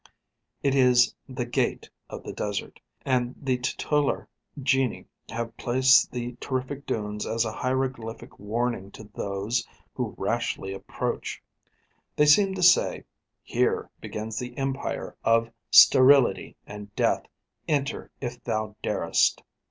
[0.63, 4.27] It is the 'gate' of the desert; and the tutelar
[4.59, 11.43] genii have placed the terrific dunes as a hieroglyphic warning to those who rashly approach.
[12.15, 13.03] They seem to say,
[13.43, 17.27] 'here begins the empire of Sterility and Death;
[17.67, 19.43] enter if thou darest!'